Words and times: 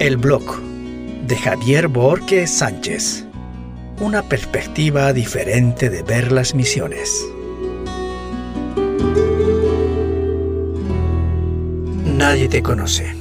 El 0.00 0.16
blog 0.16 0.62
de 1.26 1.36
Javier 1.36 1.86
Borges 1.88 2.50
Sánchez. 2.50 3.26
Una 4.00 4.22
perspectiva 4.22 5.12
diferente 5.12 5.90
de 5.90 6.02
ver 6.02 6.32
las 6.32 6.54
misiones. 6.54 7.28
Nadie 12.06 12.48
te 12.48 12.62
conoce. 12.62 13.14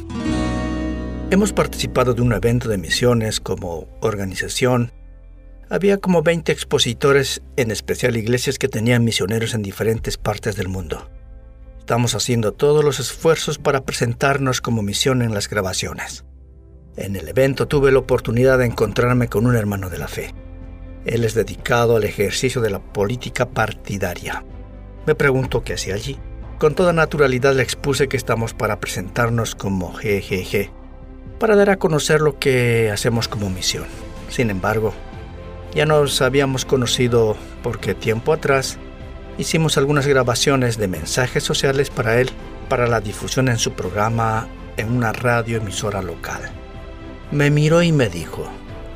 Hemos 1.31 1.51
participado 1.51 2.13
de 2.13 2.21
un 2.21 2.31
evento 2.31 2.69
de 2.69 2.77
misiones 2.77 3.41
como 3.41 3.89
organización. 3.99 4.93
Había 5.69 5.97
como 5.97 6.23
20 6.23 6.53
expositores, 6.53 7.41
en 7.57 7.71
especial 7.71 8.15
iglesias 8.15 8.57
que 8.57 8.69
tenían 8.69 9.03
misioneros 9.03 9.53
en 9.53 9.63
diferentes 9.63 10.15
partes 10.15 10.55
del 10.55 10.69
mundo. 10.69 11.09
Estamos 11.77 12.15
haciendo 12.15 12.53
todos 12.53 12.85
los 12.85 13.01
esfuerzos 13.01 13.57
para 13.57 13.83
presentarnos 13.83 14.61
como 14.61 14.81
misión 14.81 15.21
en 15.21 15.33
las 15.33 15.49
grabaciones. 15.49 16.23
En 16.97 17.15
el 17.15 17.27
evento 17.27 17.67
tuve 17.67 17.91
la 17.91 17.99
oportunidad 17.99 18.57
de 18.57 18.65
encontrarme 18.65 19.27
con 19.27 19.45
un 19.45 19.55
hermano 19.55 19.89
de 19.89 19.97
la 19.97 20.07
fe. 20.07 20.33
Él 21.05 21.23
es 21.23 21.33
dedicado 21.33 21.95
al 21.95 22.03
ejercicio 22.03 22.61
de 22.61 22.69
la 22.69 22.79
política 22.79 23.49
partidaria. 23.49 24.43
Me 25.05 25.15
preguntó 25.15 25.63
qué 25.63 25.73
hacía 25.73 25.95
allí. 25.95 26.17
Con 26.57 26.75
toda 26.75 26.91
naturalidad 26.91 27.55
le 27.55 27.63
expuse 27.63 28.09
que 28.09 28.17
estamos 28.17 28.53
para 28.53 28.79
presentarnos 28.79 29.55
como 29.55 29.93
GGG, 29.93 30.69
para 31.39 31.55
dar 31.55 31.69
a 31.69 31.77
conocer 31.77 32.19
lo 32.19 32.37
que 32.37 32.91
hacemos 32.91 33.29
como 33.29 33.49
misión. 33.49 33.85
Sin 34.29 34.49
embargo, 34.49 34.93
ya 35.73 35.85
nos 35.85 36.21
habíamos 36.21 36.65
conocido 36.65 37.37
porque 37.63 37.93
tiempo 37.93 38.33
atrás 38.33 38.77
hicimos 39.37 39.77
algunas 39.77 40.05
grabaciones 40.05 40.77
de 40.77 40.89
mensajes 40.89 41.43
sociales 41.43 41.89
para 41.89 42.19
él 42.19 42.29
para 42.67 42.87
la 42.87 42.99
difusión 42.99 43.47
en 43.47 43.57
su 43.57 43.71
programa 43.71 44.47
en 44.77 44.91
una 44.91 45.13
radio 45.13 45.57
emisora 45.57 46.01
local. 46.01 46.41
Me 47.31 47.51
miró 47.51 47.83
y 47.83 47.91
me 47.91 48.09
dijo, 48.09 48.43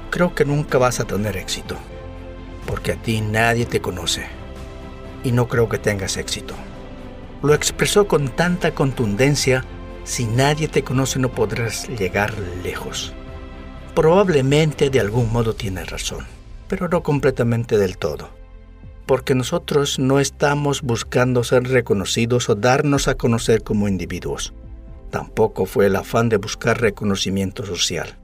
creo 0.09 0.33
que 0.33 0.43
nunca 0.43 0.79
vas 0.79 0.99
a 0.99 1.05
tener 1.05 1.37
éxito, 1.37 1.77
porque 2.65 2.93
a 2.93 2.95
ti 2.95 3.21
nadie 3.21 3.67
te 3.67 3.79
conoce, 3.79 4.25
y 5.23 5.31
no 5.31 5.47
creo 5.47 5.69
que 5.69 5.77
tengas 5.77 6.17
éxito. 6.17 6.55
Lo 7.43 7.53
expresó 7.53 8.07
con 8.07 8.29
tanta 8.29 8.73
contundencia, 8.73 9.63
si 10.03 10.25
nadie 10.25 10.67
te 10.67 10.83
conoce 10.83 11.19
no 11.19 11.29
podrás 11.29 11.87
llegar 11.89 12.33
lejos. 12.63 13.13
Probablemente 13.93 14.89
de 14.89 14.99
algún 14.99 15.31
modo 15.31 15.53
tiene 15.53 15.83
razón, 15.85 16.25
pero 16.67 16.89
no 16.89 17.03
completamente 17.03 17.77
del 17.77 17.99
todo, 17.99 18.31
porque 19.05 19.35
nosotros 19.35 19.99
no 19.99 20.19
estamos 20.19 20.81
buscando 20.81 21.43
ser 21.43 21.65
reconocidos 21.65 22.49
o 22.49 22.55
darnos 22.55 23.07
a 23.07 23.13
conocer 23.13 23.61
como 23.61 23.87
individuos. 23.87 24.55
Tampoco 25.11 25.67
fue 25.67 25.85
el 25.85 25.95
afán 25.95 26.29
de 26.29 26.37
buscar 26.37 26.81
reconocimiento 26.81 27.63
social. 27.63 28.17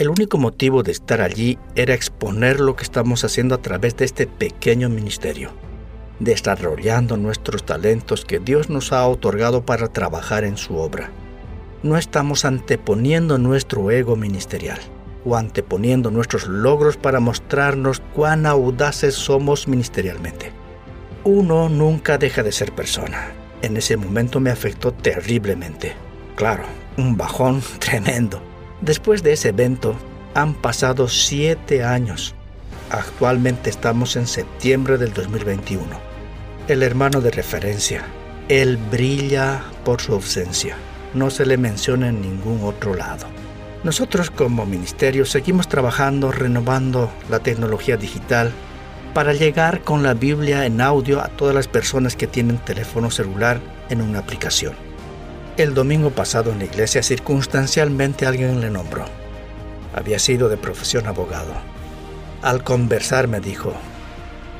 El 0.00 0.08
único 0.08 0.38
motivo 0.38 0.82
de 0.82 0.92
estar 0.92 1.20
allí 1.20 1.58
era 1.74 1.92
exponer 1.92 2.58
lo 2.58 2.74
que 2.74 2.84
estamos 2.84 3.22
haciendo 3.22 3.54
a 3.54 3.60
través 3.60 3.98
de 3.98 4.06
este 4.06 4.26
pequeño 4.26 4.88
ministerio, 4.88 5.50
desarrollando 6.20 7.18
nuestros 7.18 7.66
talentos 7.66 8.24
que 8.24 8.38
Dios 8.38 8.70
nos 8.70 8.94
ha 8.94 9.06
otorgado 9.06 9.66
para 9.66 9.88
trabajar 9.88 10.44
en 10.44 10.56
su 10.56 10.78
obra. 10.78 11.10
No 11.82 11.98
estamos 11.98 12.46
anteponiendo 12.46 13.36
nuestro 13.36 13.90
ego 13.90 14.16
ministerial 14.16 14.78
o 15.26 15.36
anteponiendo 15.36 16.10
nuestros 16.10 16.46
logros 16.46 16.96
para 16.96 17.20
mostrarnos 17.20 18.00
cuán 18.14 18.46
audaces 18.46 19.14
somos 19.14 19.68
ministerialmente. 19.68 20.50
Uno 21.24 21.68
nunca 21.68 22.16
deja 22.16 22.42
de 22.42 22.52
ser 22.52 22.72
persona. 22.72 23.34
En 23.60 23.76
ese 23.76 23.98
momento 23.98 24.40
me 24.40 24.48
afectó 24.48 24.92
terriblemente. 24.92 25.92
Claro, 26.36 26.62
un 26.96 27.18
bajón 27.18 27.60
tremendo 27.78 28.49
Después 28.80 29.22
de 29.22 29.34
ese 29.34 29.50
evento, 29.50 29.94
han 30.34 30.54
pasado 30.54 31.08
siete 31.08 31.84
años. 31.84 32.34
Actualmente 32.90 33.68
estamos 33.68 34.16
en 34.16 34.26
septiembre 34.26 34.96
del 34.96 35.12
2021. 35.12 35.84
El 36.66 36.82
hermano 36.82 37.20
de 37.20 37.30
referencia. 37.30 38.04
Él 38.48 38.78
brilla 38.90 39.62
por 39.84 40.00
su 40.00 40.14
ausencia. 40.14 40.76
No 41.12 41.28
se 41.28 41.44
le 41.44 41.58
menciona 41.58 42.08
en 42.08 42.22
ningún 42.22 42.64
otro 42.64 42.94
lado. 42.94 43.26
Nosotros 43.84 44.30
como 44.30 44.64
ministerio 44.64 45.26
seguimos 45.26 45.68
trabajando 45.68 46.32
renovando 46.32 47.10
la 47.28 47.40
tecnología 47.40 47.96
digital 47.96 48.50
para 49.12 49.34
llegar 49.34 49.82
con 49.82 50.02
la 50.02 50.14
Biblia 50.14 50.64
en 50.64 50.80
audio 50.80 51.20
a 51.20 51.28
todas 51.28 51.54
las 51.54 51.68
personas 51.68 52.16
que 52.16 52.26
tienen 52.26 52.58
teléfono 52.58 53.10
celular 53.10 53.60
en 53.90 54.00
una 54.00 54.20
aplicación. 54.20 54.89
El 55.60 55.74
domingo 55.74 56.08
pasado 56.08 56.52
en 56.52 56.58
la 56.58 56.64
iglesia 56.64 57.02
circunstancialmente 57.02 58.24
alguien 58.24 58.62
le 58.62 58.70
nombró. 58.70 59.04
Había 59.94 60.18
sido 60.18 60.48
de 60.48 60.56
profesión 60.56 61.06
abogado. 61.06 61.52
Al 62.40 62.64
conversar 62.64 63.28
me 63.28 63.40
dijo, 63.40 63.74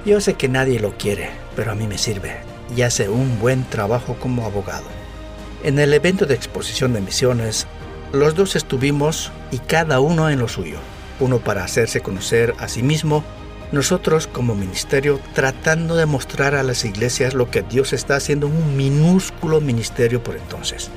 yo 0.05 0.21
sé 0.21 0.35
que 0.35 0.51
nadie 0.51 0.79
lo 0.79 0.99
quiere, 0.99 1.31
pero 1.57 1.73
a 1.73 1.75
mí 1.75 1.87
me 1.87 1.97
sirve 1.97 2.37
y 2.77 2.83
hace 2.83 3.09
un 3.09 3.41
buen 3.41 3.65
trabajo 3.65 4.17
como 4.21 4.45
abogado. 4.45 4.85
En 5.63 5.79
el 5.79 5.95
evento 5.95 6.27
de 6.27 6.35
exposición 6.35 6.93
de 6.93 7.01
misiones, 7.01 7.67
los 8.13 8.35
dos 8.35 8.55
estuvimos 8.55 9.33
y 9.51 9.57
cada 9.57 10.01
uno 10.01 10.29
en 10.29 10.39
lo 10.39 10.49
suyo, 10.49 10.81
uno 11.19 11.39
para 11.39 11.65
hacerse 11.65 12.03
conocer 12.03 12.53
a 12.59 12.69
sí 12.69 12.83
mismo 12.83 13.25
nosotros 13.73 14.27
como 14.27 14.55
ministerio 14.55 15.21
tratando 15.35 15.97
de 15.97 16.07
mostrar 16.07 16.55
a 16.55 16.63
las 16.63 16.85
iglesias 16.85 17.35
lo 17.35 17.51
que 17.51 17.63
Dios 17.63 17.93
está 17.93 18.17
haciendo 18.17 18.47
en 18.47 18.55
un 18.55 18.77
minúsculo 18.77 19.61
ministerio 19.61 20.23
por 20.23 20.37
entonces. 20.37 20.91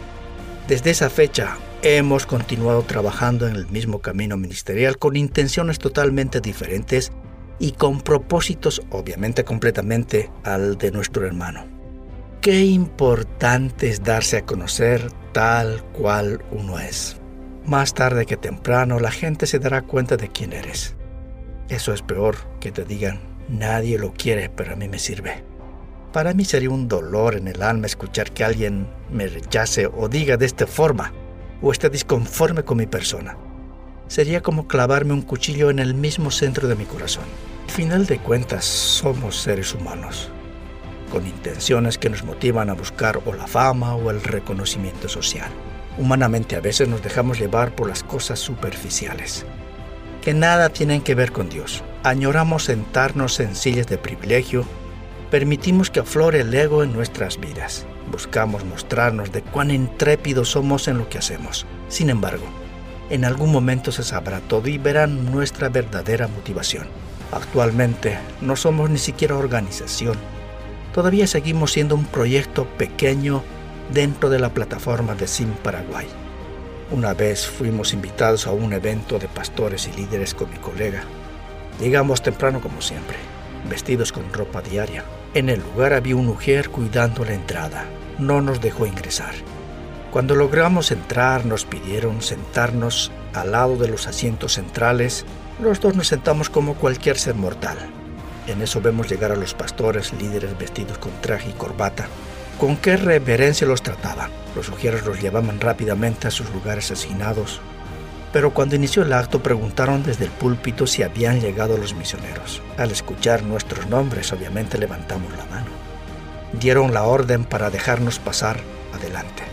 Desde 0.68 0.92
esa 0.92 1.10
fecha 1.10 1.58
hemos 1.82 2.26
continuado 2.26 2.84
trabajando 2.84 3.48
en 3.48 3.56
el 3.56 3.68
mismo 3.68 4.00
camino 4.00 4.38
ministerial 4.38 4.98
con 4.98 5.16
intenciones 5.16 5.80
totalmente 5.80 6.40
diferentes 6.40 7.12
y 7.60 7.74
con 7.74 8.02
propósitos 8.02 8.82
obviamente 8.90 9.44
completamente 9.44 10.32
al 10.44 10.78
de 10.78 10.92
nuestro 10.92 11.28
hermano. 11.28 11.66
Qué 12.42 12.66
importante 12.66 13.90
es 13.90 14.04
darse 14.04 14.38
a 14.38 14.46
conocer 14.46 15.12
tal 15.32 15.84
cual 15.94 16.44
uno 16.52 16.80
es. 16.80 17.18
Más 17.66 17.94
tarde 17.94 18.26
que 18.26 18.36
temprano 18.36 19.00
la 19.00 19.12
gente 19.12 19.46
se 19.46 19.60
dará 19.60 19.82
cuenta 19.82 20.18
de 20.18 20.30
quién 20.30 20.54
eres. 20.54 20.96
Eso 21.70 21.94
es 21.94 22.02
peor 22.02 22.36
que 22.60 22.72
te 22.72 22.84
digan, 22.84 23.20
nadie 23.48 23.98
lo 23.98 24.14
quiere, 24.14 24.50
pero 24.50 24.74
a 24.74 24.76
mí 24.76 24.90
me 24.90 25.00
sirve. 25.00 25.44
Para 26.12 26.34
mí 26.34 26.46
sería 26.46 26.70
un 26.70 26.88
dolor 26.88 27.36
en 27.36 27.48
el 27.48 27.62
alma 27.64 27.88
escuchar 27.88 28.32
que 28.32 28.44
alguien 28.44 28.88
me 29.10 29.28
rechace 29.28 29.88
o 29.88 30.10
diga 30.10 30.38
de 30.38 30.46
esta 30.46 30.68
forma, 30.68 31.14
o 31.62 31.72
esté 31.72 31.90
disconforme 31.90 32.64
con 32.64 32.78
mi 32.78 32.86
persona. 32.86 33.38
Sería 34.08 34.42
como 34.42 34.68
clavarme 34.68 35.14
un 35.14 35.22
cuchillo 35.22 35.70
en 35.70 35.80
el 35.80 35.96
mismo 35.96 36.30
centro 36.30 36.68
de 36.68 36.76
mi 36.76 36.86
corazón. 36.86 37.24
Al 37.64 37.72
final 37.72 38.06
de 38.06 38.20
cuentas, 38.20 38.66
somos 38.66 39.42
seres 39.42 39.74
humanos, 39.74 40.30
con 41.12 41.26
intenciones 41.26 41.98
que 41.98 42.10
nos 42.10 42.24
motivan 42.24 42.70
a 42.70 42.74
buscar 42.74 43.22
o 43.26 43.34
la 43.34 43.48
fama 43.48 43.96
o 43.96 44.12
el 44.12 44.22
reconocimiento 44.22 45.08
social. 45.08 45.50
Humanamente 45.98 46.58
a 46.58 46.60
veces 46.60 46.90
nos 46.90 47.02
dejamos 47.02 47.40
llevar 47.40 47.74
por 47.74 47.88
las 47.88 48.04
cosas 48.04 48.38
superficiales 48.40 49.46
que 50.24 50.34
nada 50.34 50.70
tienen 50.70 51.02
que 51.02 51.16
ver 51.16 51.34
con 51.34 51.50
Dios. 51.50 51.84
Añoramos 52.04 52.64
sentarnos 52.64 53.42
en 53.42 53.56
sillas 53.56 53.88
de 53.88 53.98
privilegio, 53.98 54.66
permitimos 55.30 55.90
que 55.90 56.00
aflore 56.00 56.40
el 56.40 56.54
ego 56.54 56.82
en 56.82 56.94
nuestras 56.94 57.38
vidas, 57.38 57.86
buscamos 58.10 58.64
mostrarnos 58.64 59.34
de 59.34 59.42
cuán 59.42 59.70
intrépidos 59.70 60.52
somos 60.52 60.88
en 60.88 60.98
lo 60.98 61.10
que 61.10 61.18
hacemos. 61.18 61.66
Sin 61.90 62.10
embargo, 62.10 62.46
en 63.10 63.26
algún 63.26 63.52
momento 63.52 63.92
se 63.92 64.04
sabrá 64.04 64.40
todo 64.40 64.70
y 64.70 64.78
verán 64.78 65.30
nuestra 65.30 65.68
verdadera 65.68 66.30
motivación. 66.30 66.88
Actualmente 67.34 68.18
no 68.40 68.56
somos 68.56 68.90
ni 68.90 69.00
siquiera 69.00 69.36
organización. 69.36 70.16
Todavía 70.94 71.28
seguimos 71.28 71.74
siendo 71.74 71.96
un 71.96 72.06
proyecto 72.06 72.66
pequeño 72.78 73.44
dentro 73.94 74.30
de 74.30 74.40
la 74.40 74.54
plataforma 74.54 75.16
de 75.16 75.28
Sim 75.28 75.50
Paraguay. 75.64 76.08
Una 76.92 77.14
vez 77.14 77.48
fuimos 77.48 77.94
invitados 77.94 78.46
a 78.46 78.52
un 78.52 78.74
evento 78.74 79.18
de 79.18 79.28
pastores 79.28 79.88
y 79.88 79.94
líderes 79.94 80.34
con 80.34 80.50
mi 80.50 80.58
colega. 80.58 81.04
Llegamos 81.80 82.22
temprano 82.22 82.62
como 82.62 82.82
siempre, 82.82 83.18
vestidos 83.70 84.12
con 84.12 84.32
ropa 84.32 84.62
diaria. 84.62 85.04
En 85.34 85.50
el 85.50 85.62
lugar 85.62 85.94
había 85.94 86.16
un 86.16 86.28
mujer 86.28 86.70
cuidando 86.70 87.26
la 87.26 87.34
entrada. 87.34 87.86
No 88.20 88.42
nos 88.42 88.62
dejó 88.62 88.86
ingresar. 88.86 89.34
Cuando 90.12 90.36
logramos 90.36 90.92
entrar 90.92 91.46
nos 91.46 91.66
pidieron 91.66 92.22
sentarnos 92.22 93.12
al 93.34 93.54
lado 93.54 93.78
de 93.78 93.88
los 93.88 94.06
asientos 94.06 94.54
centrales. 94.54 95.26
Los 95.60 95.80
dos 95.80 95.96
nos 95.96 96.08
sentamos 96.08 96.50
como 96.50 96.76
cualquier 96.76 97.18
ser 97.18 97.34
mortal. 97.34 97.78
En 98.46 98.62
eso 98.62 98.82
vemos 98.82 99.10
llegar 99.10 99.32
a 99.32 99.36
los 99.36 99.54
pastores 99.54 100.14
líderes 100.14 100.56
vestidos 100.60 100.98
con 101.00 101.12
traje 101.22 101.50
y 101.50 101.54
corbata. 101.54 102.08
¿Con 102.60 102.78
qué 102.78 102.98
reverencia 102.98 103.68
los 103.68 103.82
trataban? 103.82 104.32
Los 104.56 104.68
sugieres 104.68 105.06
los 105.06 105.22
llevaban 105.22 105.60
rápidamente 105.60 106.28
a 106.28 106.32
sus 106.32 106.50
lugares 106.52 106.92
asignados, 106.92 107.60
pero 108.34 108.52
cuando 108.52 108.76
inició 108.76 109.04
el 109.04 109.14
acto 109.14 109.44
preguntaron 109.44 110.04
desde 110.04 110.26
el 110.26 110.32
púlpito 110.32 110.88
si 110.88 111.04
habían 111.04 111.40
llegado 111.40 111.78
los 111.78 111.94
misioneros. 111.94 112.62
Al 112.78 112.92
escuchar 112.92 113.44
nuestros 113.44 113.88
nombres, 113.88 114.34
obviamente 114.34 114.78
levantamos 114.80 115.32
la 115.38 115.46
mano. 115.46 115.68
Dieron 116.54 116.94
la 116.94 117.04
orden 117.04 117.44
para 117.46 117.70
dejarnos 117.70 118.18
pasar 118.18 118.58
adelante. 118.94 119.44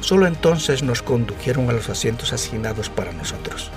Solo 0.00 0.26
entonces 0.26 0.82
nos 0.82 1.02
condujeron 1.02 1.68
a 1.68 1.72
los 1.72 1.88
asientos 1.88 2.32
asignados 2.32 2.88
para 2.88 3.12
nosotros. 3.12 3.70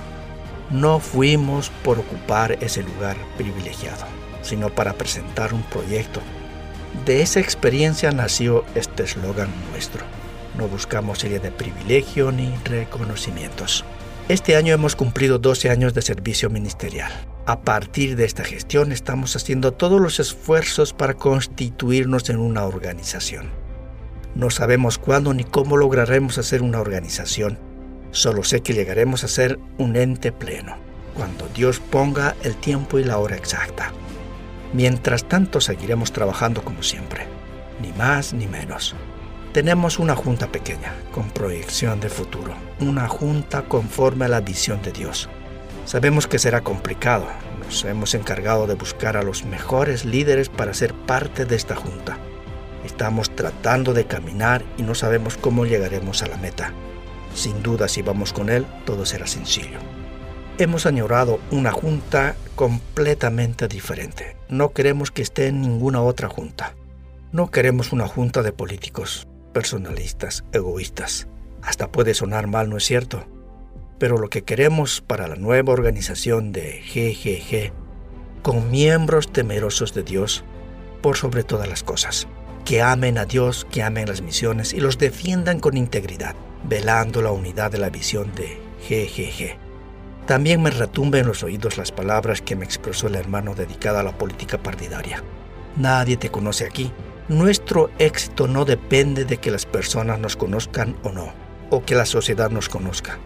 No 0.70 0.98
fuimos 0.98 1.70
por 1.82 1.98
ocupar 1.98 2.52
ese 2.62 2.82
lugar 2.82 3.16
privilegiado, 3.36 4.04
sino 4.42 4.70
para 4.70 4.94
presentar 4.94 5.52
un 5.52 5.62
proyecto. 5.62 6.20
De 7.04 7.22
esa 7.22 7.40
experiencia 7.40 8.10
nació 8.10 8.64
este 8.74 9.04
eslogan 9.04 9.48
nuestro. 9.70 10.04
No 10.56 10.68
buscamos 10.68 11.18
serie 11.18 11.38
de 11.38 11.50
privilegio 11.50 12.32
ni 12.32 12.54
reconocimientos. 12.64 13.84
Este 14.28 14.56
año 14.56 14.74
hemos 14.74 14.96
cumplido 14.96 15.38
12 15.38 15.70
años 15.70 15.94
de 15.94 16.02
servicio 16.02 16.50
ministerial. 16.50 17.10
A 17.46 17.60
partir 17.60 18.16
de 18.16 18.26
esta 18.26 18.44
gestión 18.44 18.92
estamos 18.92 19.36
haciendo 19.36 19.72
todos 19.72 20.00
los 20.00 20.20
esfuerzos 20.20 20.92
para 20.92 21.14
constituirnos 21.14 22.28
en 22.28 22.38
una 22.38 22.64
organización. 22.64 23.50
No 24.34 24.50
sabemos 24.50 24.98
cuándo 24.98 25.32
ni 25.32 25.44
cómo 25.44 25.76
lograremos 25.76 26.36
hacer 26.36 26.60
una 26.62 26.80
organización. 26.80 27.58
Solo 28.10 28.44
sé 28.44 28.60
que 28.60 28.74
llegaremos 28.74 29.24
a 29.24 29.28
ser 29.28 29.58
un 29.78 29.96
ente 29.96 30.30
pleno, 30.30 30.76
cuando 31.14 31.48
Dios 31.54 31.80
ponga 31.80 32.36
el 32.42 32.56
tiempo 32.56 32.98
y 32.98 33.04
la 33.04 33.18
hora 33.18 33.36
exacta. 33.36 33.92
Mientras 34.72 35.24
tanto 35.24 35.60
seguiremos 35.60 36.12
trabajando 36.12 36.62
como 36.62 36.82
siempre, 36.82 37.26
ni 37.80 37.92
más 37.92 38.34
ni 38.34 38.46
menos. 38.46 38.94
Tenemos 39.52 39.98
una 39.98 40.14
junta 40.14 40.48
pequeña, 40.52 40.94
con 41.10 41.30
proyección 41.30 42.00
de 42.00 42.10
futuro, 42.10 42.54
una 42.80 43.08
junta 43.08 43.62
conforme 43.62 44.26
a 44.26 44.28
la 44.28 44.40
visión 44.40 44.82
de 44.82 44.92
Dios. 44.92 45.28
Sabemos 45.86 46.26
que 46.26 46.38
será 46.38 46.60
complicado, 46.60 47.26
nos 47.64 47.82
hemos 47.84 48.14
encargado 48.14 48.66
de 48.66 48.74
buscar 48.74 49.16
a 49.16 49.22
los 49.22 49.44
mejores 49.44 50.04
líderes 50.04 50.50
para 50.50 50.74
ser 50.74 50.92
parte 50.92 51.46
de 51.46 51.56
esta 51.56 51.74
junta. 51.74 52.18
Estamos 52.84 53.30
tratando 53.34 53.94
de 53.94 54.06
caminar 54.06 54.62
y 54.76 54.82
no 54.82 54.94
sabemos 54.94 55.38
cómo 55.38 55.64
llegaremos 55.64 56.22
a 56.22 56.26
la 56.26 56.36
meta. 56.36 56.72
Sin 57.34 57.62
duda 57.62 57.88
si 57.88 58.02
vamos 58.02 58.34
con 58.34 58.50
Él, 58.50 58.66
todo 58.84 59.06
será 59.06 59.26
sencillo. 59.26 59.78
Hemos 60.60 60.86
añorado 60.86 61.38
una 61.52 61.70
junta 61.70 62.34
completamente 62.56 63.68
diferente. 63.68 64.36
No 64.48 64.72
queremos 64.72 65.12
que 65.12 65.22
esté 65.22 65.46
en 65.46 65.60
ninguna 65.60 66.02
otra 66.02 66.28
junta. 66.28 66.74
No 67.30 67.52
queremos 67.52 67.92
una 67.92 68.08
junta 68.08 68.42
de 68.42 68.50
políticos, 68.50 69.28
personalistas, 69.52 70.42
egoístas. 70.52 71.28
Hasta 71.62 71.92
puede 71.92 72.12
sonar 72.12 72.48
mal, 72.48 72.68
¿no 72.70 72.76
es 72.76 72.84
cierto? 72.84 73.24
Pero 74.00 74.18
lo 74.18 74.30
que 74.30 74.42
queremos 74.42 75.00
para 75.00 75.28
la 75.28 75.36
nueva 75.36 75.72
organización 75.72 76.50
de 76.50 76.82
GGG, 76.92 77.72
con 78.42 78.68
miembros 78.68 79.32
temerosos 79.32 79.94
de 79.94 80.02
Dios 80.02 80.42
por 81.02 81.16
sobre 81.16 81.44
todas 81.44 81.68
las 81.68 81.84
cosas, 81.84 82.26
que 82.64 82.82
amen 82.82 83.18
a 83.18 83.26
Dios, 83.26 83.64
que 83.70 83.84
amen 83.84 84.08
las 84.08 84.22
misiones 84.22 84.72
y 84.72 84.80
los 84.80 84.98
defiendan 84.98 85.60
con 85.60 85.76
integridad, 85.76 86.34
velando 86.64 87.22
la 87.22 87.30
unidad 87.30 87.70
de 87.70 87.78
la 87.78 87.90
visión 87.90 88.32
de 88.34 88.58
GGG. 88.88 89.67
También 90.28 90.60
me 90.60 90.68
retumba 90.68 91.18
en 91.18 91.26
los 91.26 91.42
oídos 91.42 91.78
las 91.78 91.90
palabras 91.90 92.42
que 92.42 92.54
me 92.54 92.66
expresó 92.66 93.06
el 93.06 93.14
hermano 93.14 93.54
dedicado 93.54 93.98
a 93.98 94.02
la 94.02 94.12
política 94.12 94.58
partidaria. 94.58 95.24
Nadie 95.74 96.18
te 96.18 96.28
conoce 96.28 96.66
aquí, 96.66 96.92
nuestro 97.28 97.90
éxito 97.98 98.46
no 98.46 98.66
depende 98.66 99.24
de 99.24 99.38
que 99.38 99.50
las 99.50 99.64
personas 99.64 100.18
nos 100.18 100.36
conozcan 100.36 100.96
o 101.02 101.12
no, 101.12 101.32
o 101.70 101.82
que 101.82 101.94
la 101.94 102.04
sociedad 102.04 102.50
nos 102.50 102.68
conozca. 102.68 103.16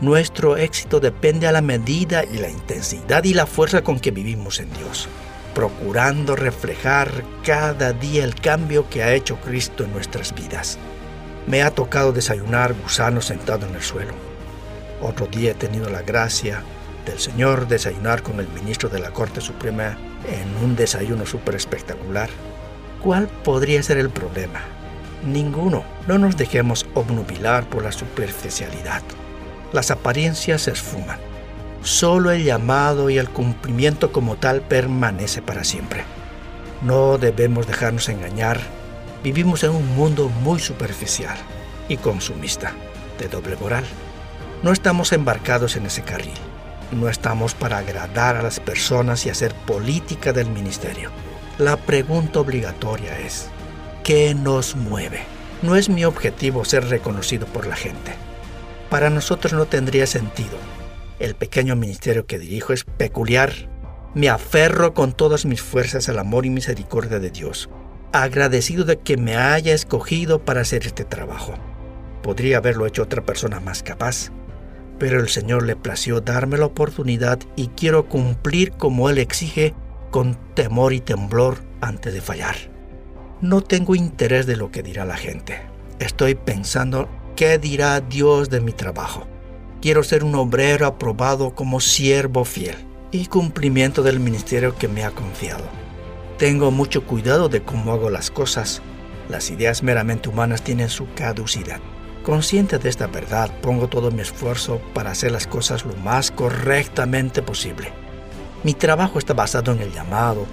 Nuestro 0.00 0.56
éxito 0.56 0.98
depende 0.98 1.46
a 1.46 1.52
la 1.52 1.60
medida 1.60 2.24
y 2.24 2.38
la 2.38 2.48
intensidad 2.48 3.22
y 3.24 3.34
la 3.34 3.44
fuerza 3.44 3.84
con 3.84 4.00
que 4.00 4.10
vivimos 4.10 4.60
en 4.60 4.72
Dios, 4.72 5.10
procurando 5.54 6.36
reflejar 6.36 7.22
cada 7.44 7.92
día 7.92 8.24
el 8.24 8.34
cambio 8.34 8.88
que 8.88 9.02
ha 9.02 9.12
hecho 9.12 9.36
Cristo 9.42 9.84
en 9.84 9.92
nuestras 9.92 10.34
vidas. 10.34 10.78
Me 11.46 11.62
ha 11.62 11.70
tocado 11.70 12.12
desayunar 12.12 12.72
gusano 12.72 13.20
sentado 13.20 13.66
en 13.66 13.74
el 13.74 13.82
suelo. 13.82 14.29
Otro 15.02 15.26
día 15.26 15.52
he 15.52 15.54
tenido 15.54 15.88
la 15.88 16.02
gracia 16.02 16.62
del 17.06 17.18
Señor 17.18 17.68
desayunar 17.68 18.22
con 18.22 18.40
el 18.40 18.48
ministro 18.48 18.88
de 18.88 18.98
la 18.98 19.10
Corte 19.10 19.40
Suprema 19.40 19.96
en 20.28 20.64
un 20.64 20.76
desayuno 20.76 21.24
súper 21.26 21.54
espectacular 21.54 22.28
¿Cuál 23.02 23.28
podría 23.28 23.82
ser 23.82 23.96
el 23.96 24.10
problema? 24.10 24.60
Ninguno. 25.24 25.84
No 26.06 26.18
nos 26.18 26.36
dejemos 26.36 26.86
obnubilar 26.94 27.64
por 27.64 27.82
la 27.82 27.92
superficialidad. 27.92 29.02
Las 29.72 29.90
apariencias 29.90 30.62
se 30.62 30.72
esfuman. 30.72 31.18
Solo 31.82 32.30
el 32.30 32.44
llamado 32.44 33.08
y 33.08 33.16
el 33.16 33.30
cumplimiento 33.30 34.12
como 34.12 34.36
tal 34.36 34.60
permanece 34.60 35.40
para 35.40 35.64
siempre. 35.64 36.04
No 36.82 37.16
debemos 37.16 37.66
dejarnos 37.66 38.10
engañar. 38.10 38.60
Vivimos 39.24 39.64
en 39.64 39.70
un 39.70 39.96
mundo 39.96 40.28
muy 40.28 40.60
superficial 40.60 41.38
y 41.88 41.96
consumista, 41.96 42.72
de 43.18 43.28
doble 43.28 43.56
moral. 43.56 43.84
No 44.62 44.72
estamos 44.72 45.14
embarcados 45.14 45.76
en 45.76 45.86
ese 45.86 46.02
carril. 46.02 46.34
No 46.92 47.08
estamos 47.08 47.54
para 47.54 47.78
agradar 47.78 48.36
a 48.36 48.42
las 48.42 48.60
personas 48.60 49.24
y 49.24 49.30
hacer 49.30 49.54
política 49.54 50.34
del 50.34 50.50
ministerio. 50.50 51.10
La 51.56 51.78
pregunta 51.78 52.40
obligatoria 52.40 53.18
es, 53.20 53.48
¿qué 54.04 54.34
nos 54.34 54.76
mueve? 54.76 55.20
No 55.62 55.76
es 55.76 55.88
mi 55.88 56.04
objetivo 56.04 56.66
ser 56.66 56.88
reconocido 56.88 57.46
por 57.46 57.66
la 57.66 57.74
gente. 57.74 58.12
Para 58.90 59.08
nosotros 59.08 59.54
no 59.54 59.64
tendría 59.64 60.06
sentido. 60.06 60.58
El 61.18 61.34
pequeño 61.34 61.74
ministerio 61.74 62.26
que 62.26 62.38
dirijo 62.38 62.74
es 62.74 62.84
peculiar. 62.84 63.52
Me 64.14 64.28
aferro 64.28 64.92
con 64.92 65.12
todas 65.12 65.46
mis 65.46 65.62
fuerzas 65.62 66.10
al 66.10 66.18
amor 66.18 66.44
y 66.44 66.50
misericordia 66.50 67.18
de 67.18 67.30
Dios, 67.30 67.70
agradecido 68.12 68.84
de 68.84 68.98
que 68.98 69.16
me 69.16 69.36
haya 69.36 69.72
escogido 69.72 70.44
para 70.44 70.60
hacer 70.60 70.86
este 70.86 71.04
trabajo. 71.04 71.54
Podría 72.22 72.58
haberlo 72.58 72.84
hecho 72.84 73.02
otra 73.02 73.24
persona 73.24 73.60
más 73.60 73.82
capaz, 73.82 74.30
pero 75.00 75.18
el 75.18 75.30
Señor 75.30 75.64
le 75.64 75.76
plació 75.76 76.20
darme 76.20 76.58
la 76.58 76.66
oportunidad 76.66 77.40
y 77.56 77.68
quiero 77.68 78.06
cumplir 78.06 78.72
como 78.72 79.08
Él 79.08 79.16
exige 79.16 79.74
con 80.10 80.36
temor 80.54 80.92
y 80.92 81.00
temblor 81.00 81.58
antes 81.80 82.12
de 82.12 82.20
fallar. 82.20 82.56
No 83.40 83.62
tengo 83.62 83.94
interés 83.94 84.46
de 84.46 84.56
lo 84.56 84.70
que 84.70 84.82
dirá 84.82 85.06
la 85.06 85.16
gente. 85.16 85.62
Estoy 85.98 86.34
pensando 86.34 87.08
qué 87.34 87.58
dirá 87.58 88.02
Dios 88.02 88.50
de 88.50 88.60
mi 88.60 88.72
trabajo. 88.72 89.26
Quiero 89.80 90.02
ser 90.02 90.22
un 90.22 90.34
obrero 90.34 90.86
aprobado 90.86 91.54
como 91.54 91.80
siervo 91.80 92.44
fiel 92.44 92.76
y 93.10 93.24
cumplimiento 93.24 94.02
del 94.02 94.20
ministerio 94.20 94.76
que 94.76 94.88
me 94.88 95.04
ha 95.04 95.10
confiado. 95.12 95.64
Tengo 96.36 96.70
mucho 96.70 97.06
cuidado 97.06 97.48
de 97.48 97.62
cómo 97.62 97.92
hago 97.92 98.10
las 98.10 98.30
cosas. 98.30 98.82
Las 99.30 99.50
ideas 99.50 99.82
meramente 99.82 100.28
humanas 100.28 100.62
tienen 100.62 100.90
su 100.90 101.06
caducidad. 101.14 101.80
Consciente 102.24 102.78
de 102.78 102.88
esta 102.90 103.06
verdad, 103.06 103.50
pongo 103.62 103.88
todo 103.88 104.10
mi 104.10 104.20
esfuerzo 104.20 104.80
para 104.92 105.10
hacer 105.10 105.32
las 105.32 105.46
cosas 105.46 105.86
lo 105.86 105.94
más 105.96 106.30
correctamente 106.30 107.40
posible. 107.40 107.92
Mi 108.62 108.74
trabajo 108.74 109.18
está 109.18 109.32
basado 109.32 109.72
en 109.72 109.80
el 109.80 109.92
llamado. 109.92 110.46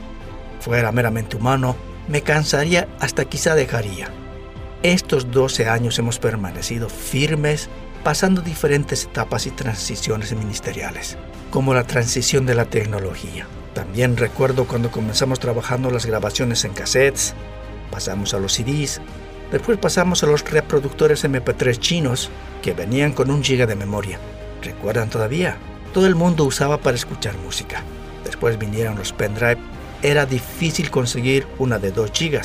Fuera 0.61 0.93
meramente 0.93 1.35
humano, 1.35 1.75
me 2.07 2.21
cansaría 2.21 2.87
hasta 3.01 3.25
quizá 3.25 3.53
dejaría. 3.53 4.07
Estos 4.81 5.29
12 5.31 5.67
años 5.67 5.99
hemos 5.99 6.19
permanecido 6.19 6.87
firmes 6.87 7.69
pasando 8.03 8.41
diferentes 8.41 9.03
etapas 9.03 9.45
y 9.45 9.51
transiciones 9.51 10.33
ministeriales, 10.33 11.17
como 11.51 11.73
la 11.73 11.83
transición 11.83 12.45
de 12.45 12.55
la 12.55 12.65
tecnología. 12.65 13.45
También 13.73 14.15
recuerdo 14.15 14.65
cuando 14.65 14.89
comenzamos 14.89 15.39
trabajando 15.39 15.91
las 15.91 16.05
grabaciones 16.05 16.63
en 16.63 16.71
cassettes, 16.71 17.33
pasamos 17.91 18.33
a 18.33 18.39
los 18.39 18.53
CDs, 18.53 19.01
después 19.51 19.77
pasamos 19.77 20.23
a 20.23 20.27
los 20.27 20.49
reproductores 20.49 21.23
MP3 21.23 21.77
chinos 21.79 22.29
que 22.61 22.73
venían 22.73 23.13
con 23.13 23.31
un 23.31 23.43
giga 23.43 23.65
de 23.65 23.75
memoria. 23.75 24.19
¿Recuerdan 24.61 25.09
todavía? 25.09 25.57
Todo 25.93 26.07
el 26.07 26.15
mundo 26.15 26.43
usaba 26.43 26.77
para 26.77 26.95
escuchar 26.95 27.37
música. 27.37 27.83
Después 28.23 28.59
vinieron 28.59 28.97
los 28.97 29.13
pendrive. 29.13 29.57
Era 30.01 30.25
difícil 30.25 30.91
conseguir 30.91 31.47
una 31.59 31.79
de 31.79 31.91
2 31.91 32.11
GB. 32.11 32.41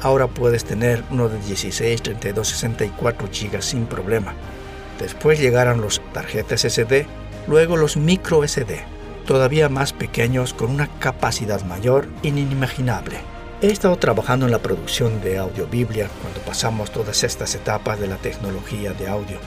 Ahora 0.00 0.26
puedes 0.26 0.64
tener 0.64 1.04
uno 1.10 1.28
de 1.28 1.38
16, 1.38 2.02
32, 2.02 2.48
64 2.48 3.28
GB 3.28 3.62
sin 3.62 3.86
problema. 3.86 4.34
Después 4.98 5.40
llegaron 5.40 5.80
los 5.80 6.00
tarjetas 6.12 6.62
SD, 6.62 7.06
luego 7.46 7.76
los 7.76 7.96
micro 7.96 8.46
SD, 8.46 8.84
todavía 9.26 9.68
más 9.68 9.92
pequeños 9.92 10.54
con 10.54 10.70
una 10.70 10.88
capacidad 10.98 11.62
mayor 11.64 12.08
inimaginable. 12.22 13.31
He 13.62 13.68
estado 13.68 13.96
trabajando 13.96 14.44
en 14.44 14.52
la 14.52 14.58
producción 14.58 15.20
de 15.20 15.38
Audio 15.38 15.68
Biblia 15.68 16.10
cuando 16.20 16.40
pasamos 16.40 16.90
todas 16.90 17.22
estas 17.22 17.54
etapas 17.54 18.00
de 18.00 18.08
la 18.08 18.16
tecnología 18.16 18.92
de 18.92 19.08
audio. 19.08 19.38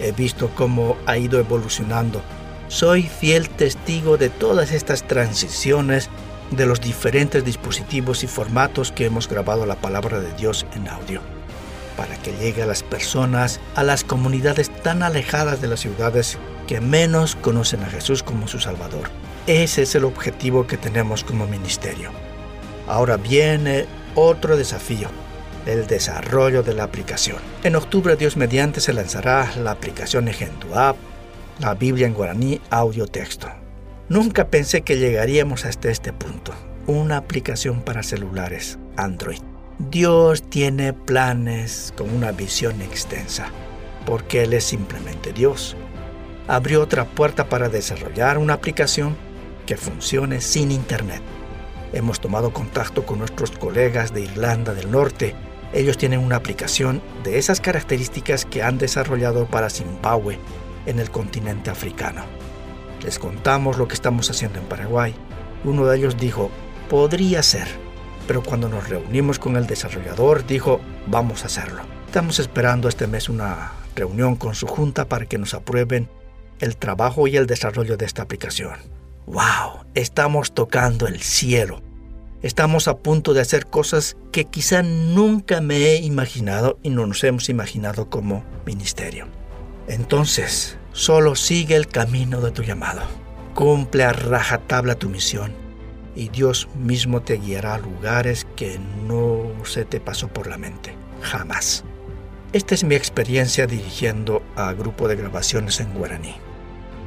He 0.00 0.12
visto 0.12 0.50
cómo 0.54 0.96
ha 1.04 1.18
ido 1.18 1.38
evolucionando 1.38 2.22
soy 2.70 3.02
fiel 3.02 3.50
testigo 3.50 4.16
de 4.16 4.30
todas 4.30 4.70
estas 4.70 5.02
transiciones 5.06 6.08
de 6.52 6.66
los 6.66 6.80
diferentes 6.80 7.44
dispositivos 7.44 8.22
y 8.22 8.28
formatos 8.28 8.92
que 8.92 9.06
hemos 9.06 9.28
grabado 9.28 9.66
la 9.66 9.74
palabra 9.74 10.20
de 10.20 10.32
Dios 10.34 10.64
en 10.74 10.88
audio, 10.88 11.20
para 11.96 12.16
que 12.16 12.32
llegue 12.32 12.62
a 12.62 12.66
las 12.66 12.84
personas, 12.84 13.60
a 13.74 13.82
las 13.82 14.04
comunidades 14.04 14.70
tan 14.82 15.02
alejadas 15.02 15.60
de 15.60 15.66
las 15.66 15.80
ciudades 15.80 16.38
que 16.68 16.80
menos 16.80 17.34
conocen 17.34 17.82
a 17.82 17.90
Jesús 17.90 18.22
como 18.22 18.46
su 18.46 18.60
Salvador. 18.60 19.10
Ese 19.48 19.82
es 19.82 19.96
el 19.96 20.04
objetivo 20.04 20.68
que 20.68 20.76
tenemos 20.76 21.24
como 21.24 21.48
ministerio. 21.48 22.29
Ahora 22.90 23.16
viene 23.16 23.86
otro 24.16 24.56
desafío. 24.56 25.08
el 25.66 25.86
desarrollo 25.86 26.62
de 26.62 26.74
la 26.74 26.84
aplicación. 26.84 27.36
En 27.62 27.76
octubre, 27.76 28.16
Dios 28.16 28.36
mediante, 28.36 28.80
se 28.80 28.94
lanzará 28.94 29.52
la 29.62 29.72
aplicación 29.72 30.26
Ejentu 30.26 30.74
App, 30.74 30.96
la 31.60 31.74
Biblia 31.74 32.06
en 32.06 32.14
guaraní, 32.14 32.60
audio 32.70 33.06
texto. 33.06 33.46
Nunca 34.08 34.48
pensé 34.48 34.80
que 34.80 34.98
llegaríamos 34.98 35.66
hasta 35.66 35.90
este 35.90 36.14
punto. 36.14 36.52
Una 36.86 37.18
aplicación 37.18 37.82
para 37.82 38.02
celulares 38.02 38.78
Android. 38.96 39.40
Dios 39.78 40.42
tiene 40.42 40.94
planes 40.94 41.92
con 41.96 42.10
una 42.12 42.32
visión 42.32 42.80
extensa, 42.80 43.48
porque 44.06 44.42
Él 44.44 44.54
es 44.54 44.64
simplemente 44.64 45.32
Dios. 45.32 45.76
Abrió 46.48 46.82
otra 46.82 47.04
puerta 47.04 47.50
para 47.50 47.68
desarrollar 47.68 48.38
una 48.38 48.54
aplicación 48.54 49.14
que 49.66 49.76
funcione 49.76 50.40
sin 50.40 50.72
Internet. 50.72 51.22
Hemos 51.92 52.20
tomado 52.20 52.52
contacto 52.52 53.04
con 53.04 53.18
nuestros 53.18 53.50
colegas 53.50 54.14
de 54.14 54.22
Irlanda 54.22 54.74
del 54.74 54.90
Norte. 54.90 55.34
Ellos 55.72 55.98
tienen 55.98 56.20
una 56.20 56.36
aplicación 56.36 57.02
de 57.24 57.38
esas 57.38 57.60
características 57.60 58.44
que 58.44 58.62
han 58.62 58.78
desarrollado 58.78 59.46
para 59.46 59.70
Zimbabue 59.70 60.38
en 60.86 61.00
el 61.00 61.10
continente 61.10 61.70
africano. 61.70 62.22
Les 63.02 63.18
contamos 63.18 63.76
lo 63.76 63.88
que 63.88 63.94
estamos 63.94 64.30
haciendo 64.30 64.58
en 64.58 64.66
Paraguay. 64.66 65.14
Uno 65.64 65.86
de 65.86 65.98
ellos 65.98 66.16
dijo, 66.16 66.50
podría 66.88 67.42
ser, 67.42 67.66
pero 68.26 68.42
cuando 68.42 68.68
nos 68.68 68.88
reunimos 68.88 69.38
con 69.38 69.56
el 69.56 69.66
desarrollador 69.66 70.46
dijo, 70.46 70.80
vamos 71.06 71.42
a 71.42 71.46
hacerlo. 71.46 71.82
Estamos 72.06 72.38
esperando 72.38 72.88
este 72.88 73.06
mes 73.06 73.28
una 73.28 73.72
reunión 73.96 74.36
con 74.36 74.54
su 74.54 74.66
junta 74.66 75.08
para 75.08 75.26
que 75.26 75.38
nos 75.38 75.54
aprueben 75.54 76.08
el 76.60 76.76
trabajo 76.76 77.26
y 77.26 77.36
el 77.36 77.46
desarrollo 77.46 77.96
de 77.96 78.06
esta 78.06 78.22
aplicación. 78.22 78.99
¡Wow! 79.30 79.84
Estamos 79.94 80.54
tocando 80.54 81.06
el 81.06 81.20
cielo. 81.20 81.82
Estamos 82.42 82.88
a 82.88 82.96
punto 82.96 83.32
de 83.32 83.40
hacer 83.40 83.66
cosas 83.66 84.16
que 84.32 84.46
quizá 84.46 84.82
nunca 84.82 85.60
me 85.60 85.76
he 85.76 85.96
imaginado 85.98 86.80
y 86.82 86.90
no 86.90 87.06
nos 87.06 87.22
hemos 87.22 87.48
imaginado 87.48 88.10
como 88.10 88.42
ministerio. 88.66 89.28
Entonces, 89.86 90.78
solo 90.92 91.36
sigue 91.36 91.76
el 91.76 91.86
camino 91.86 92.40
de 92.40 92.50
tu 92.50 92.64
llamado. 92.64 93.02
Cumple 93.54 94.02
a 94.02 94.12
rajatabla 94.12 94.96
tu 94.96 95.08
misión 95.08 95.52
y 96.16 96.28
Dios 96.28 96.68
mismo 96.74 97.22
te 97.22 97.34
guiará 97.34 97.74
a 97.74 97.78
lugares 97.78 98.48
que 98.56 98.80
no 99.06 99.44
se 99.64 99.84
te 99.84 100.00
pasó 100.00 100.26
por 100.26 100.48
la 100.48 100.58
mente. 100.58 100.92
Jamás. 101.22 101.84
Esta 102.52 102.74
es 102.74 102.82
mi 102.82 102.96
experiencia 102.96 103.68
dirigiendo 103.68 104.42
a 104.56 104.72
grupo 104.72 105.06
de 105.06 105.14
grabaciones 105.14 105.78
en 105.78 105.94
guaraní. 105.94 106.34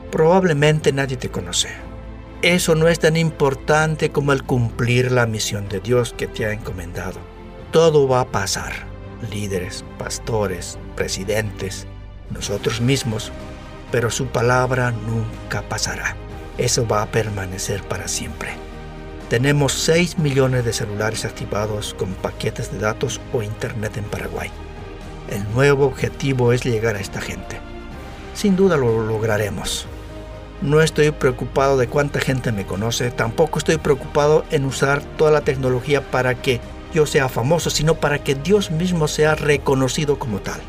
Probablemente 0.10 0.94
nadie 0.94 1.18
te 1.18 1.30
conoce. 1.30 1.68
Eso 2.44 2.76
no 2.76 2.90
es 2.90 3.00
tan 3.00 3.16
importante 3.16 4.10
como 4.10 4.34
el 4.34 4.44
cumplir 4.44 5.14
la 5.14 5.26
misión 5.26 5.70
de 5.70 5.80
Dios 5.80 6.12
que 6.12 6.28
te 6.28 6.46
ha 6.46 6.52
encomendado. 6.52 7.18
Todo 7.72 8.06
va 8.06 8.20
a 8.20 8.28
pasar. 8.28 8.74
Líderes, 9.32 9.86
pastores, 9.98 10.78
presidentes, 10.98 11.88
nosotros 12.32 12.82
mismos, 12.82 13.32
pero 13.94 14.12
su 14.12 14.26
palabra 14.26 14.92
nunca 14.92 15.62
pasará. 15.70 16.18
Eso 16.58 16.86
va 16.86 17.04
a 17.04 17.06
permanecer 17.06 17.82
para 17.84 18.10
siempre. 18.10 18.50
Tenemos 19.30 19.72
6 19.72 20.20
millones 20.20 20.66
de 20.66 20.74
celulares 20.74 21.24
activados 21.24 21.94
con 21.94 22.14
paquetes 22.16 22.74
de 22.74 22.80
datos 22.80 23.22
o 23.32 23.42
internet 23.42 23.96
en 23.96 24.04
Paraguay. 24.04 24.52
El 25.30 25.50
nuevo 25.54 25.86
objetivo 25.86 26.52
es 26.52 26.66
llegar 26.66 26.98
a 26.98 27.00
esta 27.00 27.22
gente. 27.22 27.58
Sin 28.34 28.58
duda 28.58 28.76
lo 28.76 29.02
lograremos. 29.02 29.88
No 30.64 30.82
estoy 30.82 31.12
preocupado 31.12 31.76
de 31.76 31.88
cuánta 31.88 32.22
gente 32.22 32.54
me 32.54 32.66
conoce, 32.66 33.12
tampoco 33.12 33.60
estoy 33.60 33.76
preocupado 33.76 34.46
en 34.50 34.64
usar 34.64 35.02
toda 35.18 35.30
la 35.30 35.42
tecnología 35.42 36.10
para 36.10 36.36
que 36.36 36.62
yo 36.94 37.06
sea 37.06 37.28
famoso, 37.28 37.70
sino 37.70 37.96
para 37.96 38.20
que 38.20 38.34
Dios 38.34 38.72
mismo 38.72 39.10
sea 39.10 39.36
reconocido 39.36 40.18
como 40.18 40.40
tal. 40.40 40.62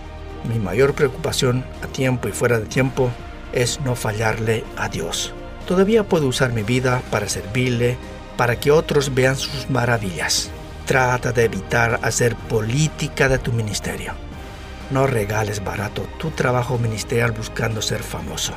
Mi 0.49 0.59
mayor 0.59 0.95
preocupación 0.95 1.65
a 1.81 1.87
tiempo 1.87 2.27
y 2.27 2.33
fuera 2.33 2.59
de 2.59 2.67
tiempo 2.67 3.09
es 3.53 3.81
no 3.83 3.95
fallarle 3.95 4.65
a 4.77 4.89
Dios. 4.89 5.33
Todavía 5.65 6.03
puedo 6.03 6.27
usar 6.27 6.53
mi 6.53 6.65
vida 6.65 7.01
para 7.13 7.29
servirle, 7.29 7.97
para 8.37 8.57
que 8.57 8.73
otros 8.73 9.15
vean 9.15 9.37
sus 9.37 9.71
maravillas. 9.71 10.51
Trata 10.87 11.31
de 11.31 11.45
evitar 11.45 12.01
hacer 12.03 12.35
política 12.35 13.29
de 13.29 13.39
tu 13.39 13.53
ministerio. 13.53 14.15
No 14.91 15.07
regales 15.07 15.63
barato 15.63 16.03
tu 16.19 16.33
trabajo 16.33 16.79
ministerial 16.79 17.31
buscando 17.31 17.81
ser 17.81 18.03
famoso. 18.03 18.55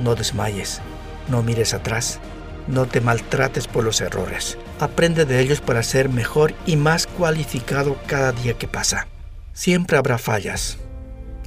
No 0.00 0.14
desmayes, 0.14 0.80
no 1.28 1.42
mires 1.42 1.74
atrás, 1.74 2.18
no 2.66 2.86
te 2.86 3.00
maltrates 3.00 3.68
por 3.68 3.84
los 3.84 4.00
errores. 4.00 4.58
Aprende 4.80 5.24
de 5.24 5.40
ellos 5.40 5.60
para 5.60 5.82
ser 5.82 6.08
mejor 6.08 6.54
y 6.66 6.76
más 6.76 7.06
cualificado 7.06 7.96
cada 8.06 8.32
día 8.32 8.54
que 8.54 8.66
pasa. 8.66 9.06
Siempre 9.52 9.98
habrá 9.98 10.18
fallas, 10.18 10.78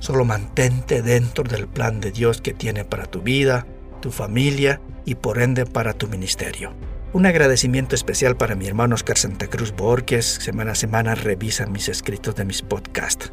Solo 0.04 0.26
mantente 0.26 1.02
dentro 1.02 1.46
del 1.46 1.66
plan 1.66 2.02
de 2.02 2.12
Dios 2.12 2.42
que 2.42 2.54
tiene 2.54 2.84
para 2.84 3.06
tu 3.06 3.22
vida, 3.22 3.66
tu 4.02 4.12
familia 4.12 4.82
y 5.06 5.16
por 5.16 5.42
ende 5.42 5.66
para 5.66 5.94
tu 5.94 6.10
ministerio. 6.10 6.74
Un 7.14 7.26
agradecimiento 7.26 7.96
especial 7.96 8.36
para 8.36 8.56
mi 8.56 8.68
hermano 8.68 8.96
Oscar 8.96 9.18
Santa 9.18 9.48
Cruz 9.48 9.74
Borges, 9.74 10.26
semana 10.26 10.74
a 10.74 10.76
semana 10.76 11.16
revisa 11.16 11.68
mis 11.68 11.88
escritos 11.88 12.36
de 12.36 12.44
mis 12.44 12.62
podcasts. 12.62 13.32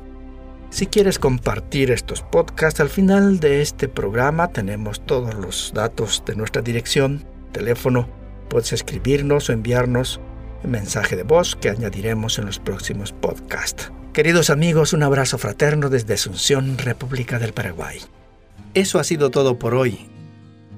Si 0.71 0.87
quieres 0.87 1.19
compartir 1.19 1.91
estos 1.91 2.23
podcasts, 2.23 2.81
al 2.81 2.89
final 2.89 3.41
de 3.41 3.61
este 3.61 3.89
programa 3.89 4.49
tenemos 4.49 5.05
todos 5.05 5.35
los 5.35 5.73
datos 5.75 6.23
de 6.25 6.37
nuestra 6.37 6.63
dirección, 6.63 7.25
teléfono, 7.51 8.09
puedes 8.49 8.73
escribirnos 8.73 9.49
o 9.49 9.53
enviarnos 9.53 10.21
un 10.63 10.71
mensaje 10.71 11.17
de 11.17 11.25
voz 11.25 11.57
que 11.57 11.71
añadiremos 11.71 12.39
en 12.39 12.47
los 12.47 12.61
próximos 12.61 13.13
podcasts. 13.13 13.91
Queridos 14.13 14.49
amigos, 14.49 14.93
un 14.93 15.03
abrazo 15.03 15.39
fraterno 15.39 15.89
desde 15.89 16.15
Asunción, 16.15 16.79
República 16.79 17.41
del 17.41 17.53
Paraguay. 17.53 17.99
Eso 18.73 19.01
ha 19.01 19.05
sido 19.05 19.31
todo 19.31 19.59
por 19.59 19.75
hoy. 19.75 20.09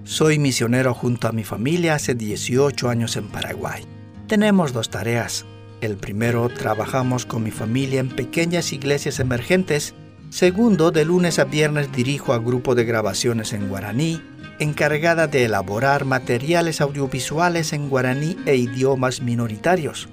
Soy 0.04 0.38
misionero 0.38 0.94
junto 0.94 1.28
a 1.28 1.32
mi 1.32 1.44
familia 1.44 1.94
hace 1.94 2.14
18 2.14 2.88
años 2.88 3.16
en 3.16 3.28
Paraguay. 3.28 3.84
Tenemos 4.26 4.72
dos 4.72 4.88
tareas. 4.88 5.44
El 5.82 5.96
primero, 5.96 6.48
trabajamos 6.48 7.26
con 7.26 7.42
mi 7.42 7.50
familia 7.50 7.98
en 7.98 8.08
pequeñas 8.08 8.72
iglesias 8.72 9.18
emergentes. 9.18 9.96
Segundo, 10.30 10.92
de 10.92 11.04
lunes 11.04 11.40
a 11.40 11.44
viernes 11.44 11.90
dirijo 11.90 12.32
a 12.32 12.38
grupo 12.38 12.76
de 12.76 12.84
grabaciones 12.84 13.52
en 13.52 13.68
guaraní, 13.68 14.22
encargada 14.60 15.26
de 15.26 15.44
elaborar 15.44 16.04
materiales 16.04 16.80
audiovisuales 16.80 17.72
en 17.72 17.88
guaraní 17.88 18.36
e 18.46 18.54
idiomas 18.54 19.22
minoritarios. 19.22 20.08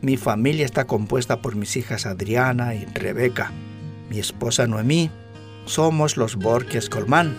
Mi 0.00 0.16
familia 0.16 0.64
está 0.64 0.86
compuesta 0.86 1.42
por 1.42 1.56
mis 1.56 1.76
hijas 1.76 2.06
Adriana 2.06 2.74
y 2.74 2.86
Rebeca, 2.86 3.52
mi 4.08 4.18
esposa 4.18 4.66
Noemí. 4.66 5.10
Somos 5.66 6.16
los 6.16 6.36
Borges 6.36 6.88
Colmán. 6.88 7.36